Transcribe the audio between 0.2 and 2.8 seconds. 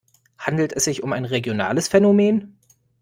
Handelt es sich um ein regionales Phänomen?